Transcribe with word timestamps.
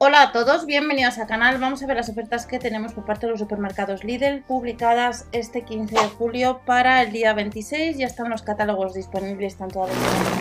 Hola 0.00 0.22
a 0.22 0.32
todos, 0.32 0.64
bienvenidos 0.64 1.18
al 1.18 1.26
canal. 1.26 1.58
Vamos 1.58 1.82
a 1.82 1.86
ver 1.88 1.96
las 1.96 2.08
ofertas 2.08 2.46
que 2.46 2.60
tenemos 2.60 2.92
por 2.92 3.04
parte 3.04 3.26
de 3.26 3.32
los 3.32 3.40
supermercados 3.40 4.04
Lidl 4.04 4.44
publicadas 4.46 5.26
este 5.32 5.62
15 5.62 5.92
de 5.92 6.08
julio 6.10 6.60
para 6.64 7.02
el 7.02 7.10
día 7.10 7.32
26. 7.32 7.98
Ya 7.98 8.06
están 8.06 8.30
los 8.30 8.42
catálogos 8.42 8.94
disponibles 8.94 9.56
tanto 9.56 9.84
de 9.86 9.92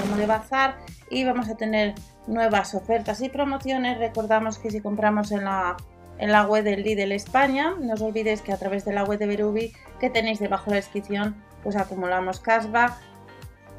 como 0.00 0.16
de 0.16 0.24
bazar 0.24 0.76
y 1.10 1.24
vamos 1.24 1.50
a 1.50 1.54
tener 1.54 1.94
nuevas 2.26 2.74
ofertas 2.74 3.20
y 3.20 3.28
promociones. 3.28 3.98
Recordamos 3.98 4.56
que 4.56 4.70
si 4.70 4.80
compramos 4.80 5.32
en 5.32 5.44
la, 5.44 5.76
en 6.16 6.32
la 6.32 6.46
web 6.46 6.64
del 6.64 6.82
Lidl 6.82 7.12
España, 7.12 7.74
no 7.78 7.92
os 7.92 8.00
olvidéis 8.00 8.40
que 8.40 8.54
a 8.54 8.56
través 8.56 8.86
de 8.86 8.94
la 8.94 9.04
web 9.04 9.18
de 9.18 9.26
Berubi 9.26 9.74
que 10.00 10.08
tenéis 10.08 10.38
debajo 10.38 10.70
de 10.70 10.70
la 10.70 10.76
descripción 10.76 11.36
pues 11.62 11.76
acumulamos 11.76 12.40
cashback 12.40 12.94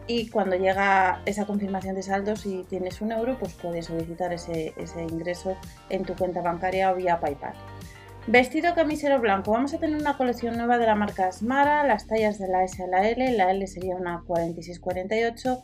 y 0.08 0.30
cuando 0.30 0.56
llega 0.56 1.22
esa 1.26 1.46
confirmación 1.46 1.96
de 1.96 2.04
saldo, 2.04 2.36
si 2.36 2.66
tienes 2.70 3.02
un 3.02 3.12
euro, 3.12 3.38
pues 3.40 3.54
puedes 3.54 3.86
solicitar 3.86 4.34
ese, 4.34 4.74
ingreso 5.10 5.56
en 5.90 6.04
tu 6.04 6.16
cuenta 6.16 6.42
bancaria 6.42 6.92
o 6.92 6.96
vía 6.96 7.20
PayPal. 7.20 7.54
Vestido 8.28 8.74
camisero 8.74 9.20
blanco. 9.20 9.52
Vamos 9.52 9.74
a 9.74 9.80
tener 9.80 9.98
una 10.00 10.18
colección 10.18 10.58
nueva 10.58 10.78
de 10.78 10.86
la 10.86 10.96
marca 10.96 11.28
Asmara, 11.28 11.86
las 11.86 12.08
tallas 12.08 12.40
de 12.40 12.48
la 12.48 12.64
S 12.64 12.82
a 12.82 12.88
la 12.88 13.08
L, 13.10 13.32
la 13.34 13.52
L 13.52 13.66
sería 13.68 13.96
una 13.96 14.24
46-48. 14.24 15.62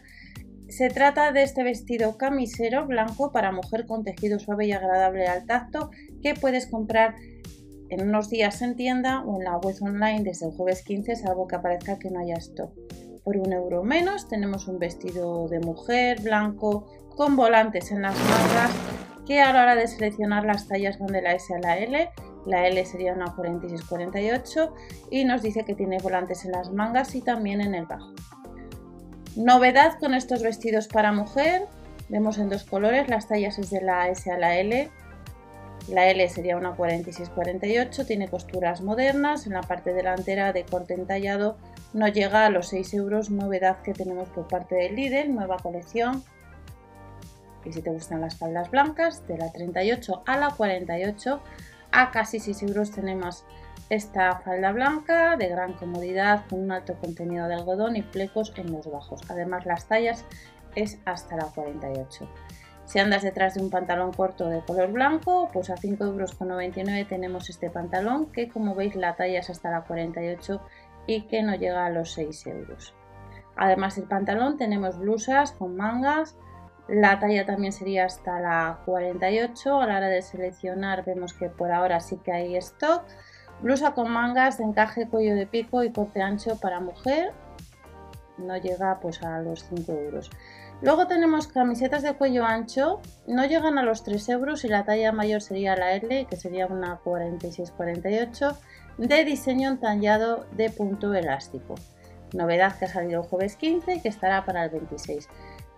Se 0.68 0.90
trata 0.90 1.32
de 1.32 1.44
este 1.44 1.64
vestido 1.64 2.18
camisero 2.18 2.86
blanco 2.86 3.32
para 3.32 3.52
mujer 3.52 3.86
con 3.86 4.04
tejido 4.04 4.40
suave 4.40 4.68
y 4.68 4.72
agradable 4.72 5.26
al 5.28 5.46
tacto 5.46 5.90
que 6.22 6.34
puedes 6.34 6.68
comprar 6.68 7.16
en 7.90 8.08
unos 8.08 8.30
días 8.30 8.62
en 8.62 8.76
tienda 8.76 9.24
o 9.24 9.40
en 9.40 9.46
la 9.46 9.58
web 9.58 9.76
online 9.82 10.24
desde 10.24 10.46
el 10.46 10.52
jueves 10.52 10.84
15, 10.84 11.16
salvo 11.16 11.48
que 11.48 11.56
aparezca 11.56 11.98
que 11.98 12.12
no 12.12 12.20
haya 12.20 12.36
stock 12.36 12.72
por 13.24 13.38
un 13.38 13.54
euro 13.54 13.84
menos. 13.84 14.28
Tenemos 14.28 14.68
un 14.68 14.80
vestido 14.80 15.48
de 15.48 15.60
mujer 15.60 16.22
blanco 16.22 16.86
con 17.16 17.36
volantes 17.36 17.92
en 17.92 18.02
las 18.02 18.18
mangas 18.18 18.72
que 19.26 19.42
a 19.42 19.54
la 19.54 19.62
hora 19.62 19.76
de 19.76 19.88
seleccionar 19.88 20.46
las 20.46 20.68
tallas 20.68 20.98
van 20.98 21.12
de 21.12 21.22
la 21.22 21.34
S 21.34 21.54
a 21.54 21.60
la 21.60 21.78
L. 21.78 22.10
La 22.46 22.68
L 22.68 22.86
sería 22.86 23.14
una 23.14 23.28
46-48 23.28 24.74
y 25.12 25.24
nos 25.26 25.42
dice 25.42 25.66
que 25.66 25.76
tiene 25.76 26.00
volantes 26.00 26.46
en 26.46 26.54
las 26.54 26.72
mangas 26.72 27.14
y 27.14 27.22
también 27.22 27.62
en 27.62 27.76
el 27.76 27.86
bajo. 27.86 28.14
Novedad 29.36 30.00
con 30.00 30.16
estos 30.16 30.42
vestidos 30.42 30.88
para 30.88 31.12
mujer, 31.12 31.68
vemos 32.10 32.40
en 32.40 32.50
dos 32.50 32.64
colores, 32.64 33.08
las 33.08 33.28
tallas 33.28 33.60
es 33.60 33.70
de 33.70 33.82
la 33.82 34.10
S 34.10 34.32
a 34.32 34.38
la 34.38 34.58
L, 34.58 34.90
la 35.88 36.10
L 36.10 36.28
sería 36.30 36.58
una 36.58 36.76
46-48, 36.76 38.06
tiene 38.06 38.28
costuras 38.28 38.82
modernas, 38.82 39.48
en 39.48 39.54
la 39.54 39.62
parte 39.62 39.94
delantera 39.94 40.54
de 40.54 40.66
corte 40.66 40.94
entallado 40.94 41.58
no 41.94 42.08
llega 42.08 42.46
a 42.46 42.50
los 42.50 42.68
6 42.68 42.94
euros, 42.94 43.32
novedad 43.32 43.82
que 43.82 43.94
tenemos 43.94 44.30
por 44.30 44.48
parte 44.48 44.76
de 44.76 44.90
Lidl, 44.92 45.34
nueva 45.34 45.58
colección. 45.58 46.24
Y 47.66 47.74
si 47.74 47.82
te 47.82 47.90
gustan 47.90 48.22
las 48.22 48.38
faldas 48.38 48.70
blancas, 48.70 49.28
de 49.28 49.38
la 49.38 49.52
38 49.52 50.24
a 50.26 50.38
la 50.38 50.52
48, 50.52 51.42
a 51.92 52.12
casi 52.12 52.40
6 52.40 52.64
euros 52.64 52.92
tenemos 52.92 53.44
esta 53.90 54.40
falda 54.42 54.72
blanca 54.72 55.36
de 55.36 55.48
gran 55.48 55.74
comodidad 55.74 56.46
con 56.48 56.60
un 56.60 56.72
alto 56.72 56.94
contenido 56.96 57.48
de 57.48 57.56
algodón 57.56 57.96
y 57.96 58.04
flecos 58.04 58.54
en 58.56 58.72
los 58.72 58.90
bajos. 58.90 59.22
Además 59.30 59.66
las 59.66 59.88
tallas 59.88 60.26
es 60.76 61.00
hasta 61.06 61.38
la 61.38 61.46
48. 61.46 62.30
Si 62.90 62.98
andas 62.98 63.22
detrás 63.22 63.54
de 63.54 63.62
un 63.62 63.70
pantalón 63.70 64.12
corto 64.12 64.50
de 64.50 64.66
color 64.66 64.92
blanco, 64.92 65.48
pues 65.54 65.70
a 65.70 65.76
5,99 65.76 66.08
euros 66.08 67.08
tenemos 67.08 67.48
este 67.48 67.70
pantalón 67.70 68.32
que 68.32 68.50
como 68.50 68.74
veis 68.74 68.96
la 68.96 69.16
talla 69.16 69.42
es 69.42 69.50
hasta 69.52 69.70
la 69.70 69.84
48 69.84 70.60
y 71.06 71.28
que 71.28 71.44
no 71.44 71.54
llega 71.54 71.86
a 71.86 71.92
los 71.92 72.14
6 72.14 72.48
euros. 72.48 72.96
Además 73.56 73.96
del 73.96 74.06
pantalón 74.06 74.58
tenemos 74.58 74.98
blusas 74.98 75.52
con 75.52 75.76
mangas, 75.76 76.36
la 76.88 77.20
talla 77.20 77.46
también 77.46 77.74
sería 77.74 78.06
hasta 78.06 78.40
la 78.40 78.80
48, 78.86 79.82
a 79.82 79.86
la 79.86 79.98
hora 79.98 80.08
de 80.08 80.24
seleccionar 80.24 81.06
vemos 81.06 81.34
que 81.34 81.48
por 81.48 81.72
ahora 81.72 82.00
sí 82.00 82.18
que 82.18 82.32
hay 82.32 82.56
stock. 82.56 83.04
Blusa 83.62 83.94
con 83.94 84.10
mangas 84.10 84.60
encaje, 84.60 85.08
cuello 85.08 85.36
de 85.36 85.46
pico 85.46 85.84
y 85.84 85.92
corte 85.92 86.24
ancho 86.24 86.60
para 86.60 86.80
mujer, 86.80 87.34
no 88.40 88.58
llega 88.58 89.00
pues 89.00 89.22
a 89.24 89.40
los 89.40 89.64
5 89.66 89.92
euros. 89.92 90.30
Luego 90.82 91.08
tenemos 91.08 91.48
camisetas 91.48 92.04
de 92.04 92.14
cuello 92.14 92.46
ancho, 92.46 93.02
no 93.28 93.46
llegan 93.46 93.78
a 93.78 93.84
los 93.84 94.04
3 94.04 94.30
euros 94.30 94.64
y 94.64 94.70
la 94.70 94.86
talla 94.86 95.12
mayor 95.12 95.42
sería 95.42 95.76
la 95.76 95.94
L, 95.94 96.26
que 96.26 96.36
sería 96.38 96.68
una 96.68 97.02
46-48 97.04 98.56
de 98.98 99.26
diseño 99.26 99.70
entallado 99.70 100.46
de 100.56 100.70
punto 100.70 101.14
elástico. 101.14 101.76
Novedad 102.34 102.78
que 102.78 102.86
ha 102.86 102.90
salido 102.90 103.22
el 103.22 103.28
jueves 103.28 103.56
15 103.58 103.96
y 103.96 104.02
que 104.02 104.10
estará 104.10 104.46
para 104.46 104.64
el 104.66 104.70
26. 104.70 105.28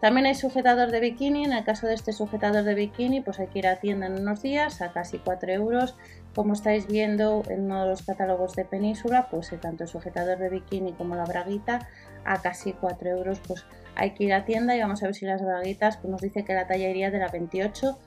También 0.02 0.26
hay 0.26 0.36
sujetador 0.36 0.90
de 0.90 1.00
bikini. 1.00 1.46
En 1.46 1.54
el 1.54 1.64
caso 1.64 1.86
de 1.86 1.94
este 1.94 2.12
sujetador 2.12 2.64
de 2.64 2.74
bikini, 2.74 3.22
pues 3.22 3.40
hay 3.40 3.48
que 3.48 3.60
ir 3.60 3.68
a 3.68 3.76
tienda 3.76 4.08
en 4.08 4.20
unos 4.20 4.42
días 4.42 4.82
a 4.82 4.92
casi 4.92 5.20
4 5.20 5.52
euros. 5.54 5.96
Como 6.34 6.54
estáis 6.54 6.88
viendo 6.88 7.44
en 7.48 7.66
uno 7.66 7.84
de 7.84 7.90
los 7.90 8.02
catálogos 8.02 8.56
de 8.56 8.66
Península, 8.66 9.28
pues 9.30 9.54
tanto 9.62 9.84
el 9.84 9.90
sujetador 9.90 10.40
de 10.40 10.50
bikini 10.50 10.94
como 10.94 11.16
la 11.16 11.26
braguita 11.26 11.88
a 12.26 12.42
casi 12.42 12.74
4 12.74 13.10
euros. 13.10 13.40
Pues 13.48 13.66
hay 13.96 14.12
que 14.12 14.24
ir 14.26 14.34
a 14.34 14.46
tienda 14.46 14.76
y 14.76 14.82
vamos 14.82 15.02
a 15.04 15.08
ver 15.08 15.16
si 15.16 15.26
las 15.26 15.42
braguitas, 15.42 15.98
pues 15.98 16.12
nos 16.12 16.22
dice 16.22 16.44
que 16.44 16.54
la 16.54 16.68
talla 16.68 16.90
iría 16.90 17.12
de 17.12 17.20
la 17.20 17.28
28 17.28 17.98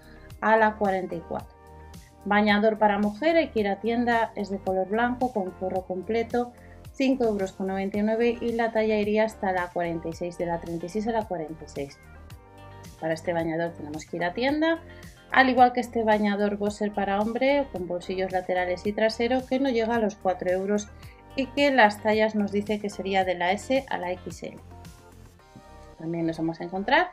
a 0.41 0.57
la 0.57 0.75
44. 0.77 1.47
Bañador 2.25 2.79
para 2.79 2.99
mujer, 2.99 3.37
hay 3.37 3.49
que 3.49 3.61
ir 3.61 3.69
a 3.69 3.81
tienda, 3.81 4.33
es 4.35 4.51
de 4.51 4.59
color 4.59 4.89
blanco 4.89 5.33
con 5.33 5.53
forro 5.53 5.83
completo, 5.83 6.53
5,99 6.99 7.99
euros 7.99 8.43
y 8.43 8.53
la 8.53 8.73
talla 8.73 8.99
iría 8.99 9.25
hasta 9.25 9.53
la 9.53 9.69
46, 9.69 10.39
de 10.39 10.47
la 10.47 10.61
36 10.61 11.09
a 11.09 11.13
la 11.13 11.27
46. 11.27 11.99
Para 13.01 13.15
este 13.15 13.33
bañador 13.33 13.73
tenemos 13.73 14.07
que 14.07 14.17
ir 14.17 14.25
a 14.25 14.33
tienda, 14.33 14.81
al 15.31 15.51
igual 15.51 15.73
que 15.73 15.81
este 15.81 16.05
bañador 16.05 16.57
Bosser 16.57 16.93
para 16.93 17.21
hombre 17.21 17.67
con 17.73 17.89
bolsillos 17.89 18.33
laterales 18.33 18.87
y 18.87 18.93
trasero 18.93 19.45
que 19.45 19.59
no 19.59 19.69
llega 19.69 19.97
a 19.97 19.99
los 19.99 20.15
4 20.15 20.51
euros 20.53 20.89
y 21.37 21.47
que 21.47 21.71
las 21.71 22.03
tallas 22.03 22.35
nos 22.35 22.53
dice 22.53 22.81
que 22.81 22.91
sería 22.91 23.25
de 23.25 23.35
la 23.35 23.53
S 23.53 23.85
a 23.89 23.99
la 23.99 24.13
XL. 24.13 24.57
También 25.99 26.27
nos 26.27 26.39
vamos 26.39 26.61
a 26.61 26.65
encontrar 26.65 27.11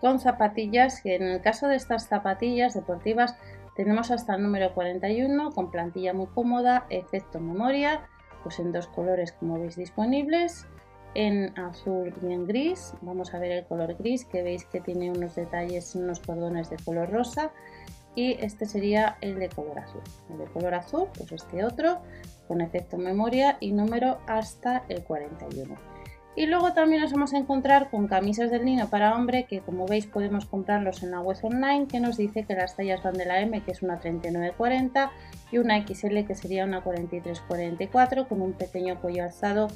con 0.00 0.20
zapatillas 0.20 1.00
que 1.00 1.16
en 1.16 1.22
el 1.22 1.40
caso 1.40 1.66
de 1.68 1.76
estas 1.76 2.08
zapatillas 2.08 2.74
deportivas 2.74 3.36
tenemos 3.76 4.10
hasta 4.10 4.34
el 4.34 4.42
número 4.42 4.72
41 4.74 5.50
con 5.52 5.70
plantilla 5.70 6.12
muy 6.12 6.26
cómoda, 6.26 6.86
efecto 6.90 7.40
memoria, 7.40 8.02
pues 8.42 8.58
en 8.58 8.70
dos 8.72 8.86
colores 8.86 9.32
como 9.32 9.58
veis 9.58 9.76
disponibles, 9.76 10.66
en 11.14 11.58
azul 11.58 12.12
y 12.22 12.32
en 12.32 12.46
gris. 12.46 12.94
Vamos 13.00 13.34
a 13.34 13.38
ver 13.38 13.52
el 13.52 13.64
color 13.64 13.96
gris 13.96 14.24
que 14.24 14.42
veis 14.42 14.64
que 14.64 14.80
tiene 14.80 15.10
unos 15.10 15.34
detalles, 15.34 15.94
unos 15.94 16.20
cordones 16.20 16.70
de 16.70 16.76
color 16.84 17.10
rosa 17.10 17.52
y 18.14 18.32
este 18.44 18.66
sería 18.66 19.16
el 19.20 19.38
de 19.38 19.48
color 19.48 19.78
azul. 19.78 20.02
El 20.30 20.38
de 20.38 20.44
color 20.46 20.74
azul, 20.74 21.08
pues 21.16 21.32
este 21.32 21.64
otro 21.64 22.00
con 22.48 22.60
efecto 22.60 22.98
memoria 22.98 23.56
y 23.60 23.72
número 23.72 24.18
hasta 24.26 24.84
el 24.88 25.02
41. 25.02 25.74
Y 26.36 26.46
luego 26.46 26.72
también 26.72 27.00
nos 27.00 27.12
vamos 27.12 27.32
a 27.32 27.38
encontrar 27.38 27.90
con 27.90 28.08
camisas 28.08 28.50
de 28.50 28.58
lino 28.58 28.90
para 28.90 29.14
hombre 29.14 29.44
que 29.44 29.60
como 29.60 29.86
veis 29.86 30.06
podemos 30.06 30.46
comprarlos 30.46 31.04
en 31.04 31.12
la 31.12 31.20
web 31.20 31.36
online 31.42 31.86
que 31.86 32.00
nos 32.00 32.16
dice 32.16 32.42
que 32.42 32.54
las 32.54 32.76
tallas 32.76 33.04
van 33.04 33.14
de 33.14 33.24
la 33.24 33.40
M 33.40 33.62
que 33.62 33.70
es 33.70 33.82
una 33.82 34.00
39-40 34.00 35.10
y 35.52 35.58
una 35.58 35.80
XL 35.86 36.24
que 36.26 36.34
sería 36.34 36.64
una 36.64 36.82
43-44 36.82 38.26
con 38.26 38.42
un 38.42 38.52
pequeño 38.52 39.00
cuello 39.00 39.22
alzado 39.22 39.68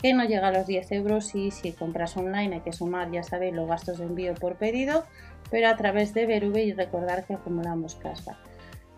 que 0.00 0.14
no 0.14 0.24
llega 0.24 0.48
a 0.48 0.52
los 0.52 0.66
10 0.66 0.92
euros 0.92 1.34
y 1.34 1.50
si 1.50 1.72
compras 1.72 2.16
online 2.16 2.56
hay 2.56 2.60
que 2.60 2.72
sumar 2.72 3.10
ya 3.10 3.22
sabéis 3.22 3.54
los 3.54 3.68
gastos 3.68 3.98
de 3.98 4.04
envío 4.04 4.34
por 4.34 4.56
pedido 4.56 5.04
pero 5.50 5.68
a 5.68 5.76
través 5.76 6.14
de 6.14 6.26
Berube 6.26 6.62
y 6.62 6.72
recordar 6.72 7.24
que 7.24 7.34
acumulamos 7.34 7.96
casa. 7.96 8.38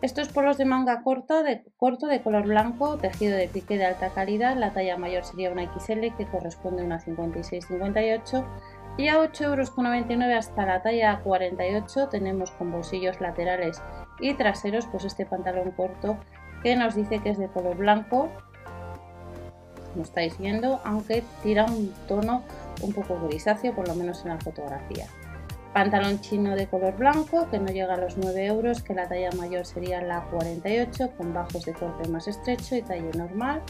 Estos 0.02 0.28
polos 0.28 0.58
de 0.58 0.64
manga 0.64 1.02
corta 1.04 1.44
de, 1.44 1.62
corto 1.76 2.08
de 2.08 2.22
color 2.22 2.44
blanco, 2.44 2.98
tejido 2.98 3.36
de 3.36 3.46
pique 3.46 3.78
de 3.78 3.84
alta 3.84 4.10
calidad, 4.10 4.56
la 4.56 4.72
talla 4.72 4.96
mayor 4.96 5.24
sería 5.24 5.52
una 5.52 5.72
XL 5.72 6.16
que 6.18 6.26
corresponde 6.26 6.82
a 6.82 6.84
una 6.84 7.00
56-58 7.00 8.44
y 8.98 9.08
a 9.08 9.18
8,99 9.18 9.44
euros 9.44 10.38
hasta 10.38 10.66
la 10.66 10.82
talla 10.82 11.20
48 11.22 12.08
tenemos 12.08 12.50
con 12.50 12.72
bolsillos 12.72 13.20
laterales 13.20 13.80
y 14.20 14.34
traseros 14.34 14.86
pues 14.86 15.04
este 15.04 15.24
pantalón 15.24 15.70
corto 15.70 16.18
que 16.62 16.74
nos 16.76 16.94
dice 16.94 17.20
que 17.20 17.30
es 17.30 17.38
de 17.38 17.48
color 17.48 17.76
blanco, 17.76 18.28
como 19.92 20.04
estáis 20.04 20.38
viendo, 20.38 20.80
aunque 20.84 21.22
tira 21.42 21.66
un 21.66 21.92
tono 22.08 22.42
un 22.82 22.92
poco 22.92 23.20
grisáceo 23.28 23.74
por 23.74 23.86
lo 23.86 23.94
menos 23.94 24.22
en 24.22 24.30
la 24.30 24.38
fotografía. 24.38 25.06
Pantalón 25.72 26.20
chino 26.20 26.54
de 26.54 26.66
color 26.66 26.96
blanco 26.96 27.48
que 27.50 27.58
no 27.58 27.66
llega 27.66 27.94
a 27.94 27.96
los 27.96 28.18
9 28.18 28.46
euros, 28.46 28.82
que 28.82 28.94
la 28.94 29.08
talla 29.08 29.30
mayor 29.32 29.64
sería 29.64 30.02
la 30.02 30.22
48 30.24 31.12
con 31.16 31.32
bajos 31.32 31.64
de 31.64 31.72
corte 31.72 32.08
más 32.08 32.28
estrecho 32.28 32.76
y 32.76 32.82
talla 32.82 33.10
normal. 33.16 33.62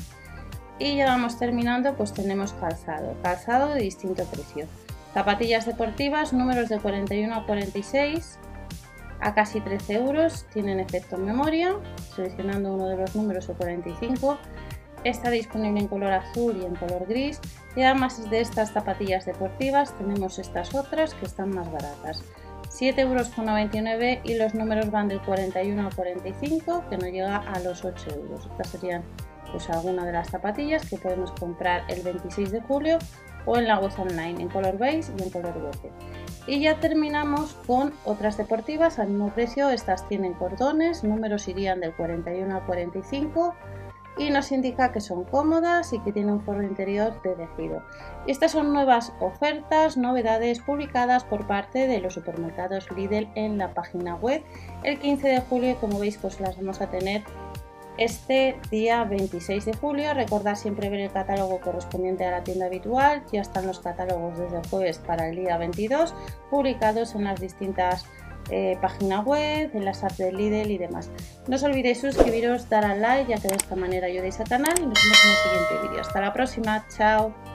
Y 0.79 0.97
ya 0.97 1.07
vamos 1.07 1.39
terminando, 1.39 1.95
pues 1.95 2.13
tenemos 2.13 2.55
calzado, 2.55 3.15
calzado 3.23 3.69
de 3.75 3.83
distinto 3.83 4.25
precio. 4.25 4.67
Zapatillas 5.15 5.67
deportivas, 5.67 6.33
números 6.33 6.69
de 6.69 6.81
41 6.81 7.35
a 7.35 7.47
46 7.47 8.39
a 9.21 9.35
casi 9.35 9.61
13 9.61 9.95
euros, 9.95 10.47
tienen 10.53 10.81
efecto 10.81 11.17
memoria, 11.17 11.77
seleccionando 12.17 12.75
uno 12.75 12.89
de 12.89 12.97
los 12.97 13.15
números 13.15 13.49
o 13.49 13.55
45 13.55 14.39
Está 15.05 15.31
disponible 15.31 15.81
en 15.81 15.89
color 15.89 16.13
azul 16.13 16.57
y 16.61 16.65
en 16.65 16.77
color 16.77 17.07
gris 17.07 17.41
y 17.75 17.83
además 17.83 18.31
de 18.31 18.41
estas 18.41 18.73
zapatillas 18.73 19.27
deportivas 19.27 19.97
tenemos 19.99 20.39
estas 20.39 20.75
otras 20.75 21.15
que 21.15 21.27
están 21.27 21.51
más 21.51 21.71
baratas. 21.73 22.23
7,99€ 22.71 24.21
y 24.25 24.35
los 24.35 24.55
números 24.55 24.91
van 24.91 25.09
del 25.09 25.21
41 25.21 25.87
al 25.87 25.95
45 25.95 26.85
que 26.89 26.97
no 26.97 27.07
llega 27.07 27.37
a 27.37 27.59
los 27.61 27.85
8 27.85 28.11
euros. 28.15 28.47
Estas 28.47 28.69
serían 28.69 29.03
pues 29.51 29.69
algunas 29.69 30.07
de 30.07 30.13
las 30.13 30.29
zapatillas 30.29 30.89
que 30.89 30.97
podemos 30.97 31.33
comprar 31.33 31.83
el 31.89 32.03
26 32.03 32.53
de 32.53 32.61
julio 32.63 32.99
o 33.45 33.59
en 33.59 33.67
la 33.67 33.79
web 33.79 33.93
online 33.99 34.41
en 34.41 34.49
color 34.49 34.79
beige 34.79 35.13
y 35.19 35.23
en 35.23 35.31
color 35.31 35.55
verde. 35.55 35.91
Y 36.47 36.61
ya 36.61 36.81
terminamos 36.81 37.55
con 37.67 37.93
otras 38.05 38.37
deportivas 38.37 38.99
al 38.99 39.09
mismo 39.09 39.31
precio. 39.35 39.69
Estas 39.71 40.09
tienen 40.09 40.35
cordones, 40.35 41.05
números 41.05 41.49
irían 41.49 41.81
del 41.81 41.93
41 41.93 42.55
al 42.55 42.65
45 42.65 43.55
y 44.19 44.31
nos 44.31 44.53
indica 44.53 44.93
que 44.93 45.01
son 45.01 45.25
cómodas 45.25 45.93
y 45.93 45.99
que 46.01 46.13
tienen 46.13 46.35
un 46.35 46.41
forro 46.43 46.63
interior 46.63 47.21
de 47.23 47.35
tejido. 47.35 47.83
Estas 48.27 48.53
son 48.53 48.73
nuevas 48.73 49.13
ofertas, 49.21 49.97
novedades 49.97 50.61
publicadas 50.61 51.25
por 51.25 51.47
parte 51.47 51.87
de 51.87 52.01
los 52.01 52.15
supermercados 52.15 52.91
Lidl 52.91 53.29
en 53.35 53.59
la 53.59 53.75
página 53.75 54.15
web. 54.17 54.43
El 54.83 54.99
15 54.99 55.29
de 55.29 55.41
julio, 55.41 55.77
como 55.81 55.99
veis, 55.99 56.19
pues 56.19 56.41
las 56.41 56.57
vamos 56.57 56.81
a 56.81 56.91
tener 56.91 57.25
este 57.99 58.59
día 58.71 59.05
26 59.05 59.65
de 59.65 59.75
julio. 59.75 60.15
Recordad 60.15 60.57
siempre 60.57 60.89
ver 60.89 61.01
el 61.01 61.13
catálogo 61.13 61.61
correspondiente 61.61 62.25
a 62.25 62.31
la 62.31 62.45
tienda 62.45 62.67
habitual. 62.67 63.23
Ya 63.33 63.41
están 63.41 63.67
los 63.67 63.81
catálogos 63.81 64.39
desde 64.39 64.59
el 64.59 64.67
jueves 64.69 64.99
para 64.99 65.29
el 65.29 65.37
día 65.37 65.59
22, 65.59 66.15
publicados 66.51 67.15
en 67.15 67.25
las 67.25 67.41
distintas 67.41 68.07
eh, 68.51 68.77
página 68.81 69.21
web, 69.21 69.71
en 69.75 69.85
las 69.85 70.05
apps 70.05 70.19
de 70.19 70.33
Lidl 70.33 70.71
y 70.71 70.79
demás. 70.79 71.11
No 71.49 71.57
os 71.57 71.63
olvidéis 71.63 72.01
suscribiros, 72.01 72.69
dar 72.69 72.85
al 72.85 73.01
like, 73.01 73.31
ya 73.31 73.41
que 73.41 73.49
de 73.49 73.57
esta 73.57 73.77
manera 73.77 74.07
ayudéis 74.07 74.41
al 74.41 74.49
canal 74.49 74.75
y 74.79 74.87
nos 74.87 74.99
vemos 75.03 75.25
en 75.25 75.31
el 75.31 75.37
siguiente 75.37 75.89
vídeo. 75.89 76.01
Hasta 76.01 76.21
la 76.21 76.33
próxima, 76.33 76.87
chao. 76.97 77.52